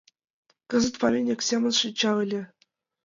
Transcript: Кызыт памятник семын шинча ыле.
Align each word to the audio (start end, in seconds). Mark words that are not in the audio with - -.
Кызыт 0.69 0.95
памятник 1.01 1.39
семын 1.49 1.73
шинча 1.79 2.11
ыле. 2.23 2.41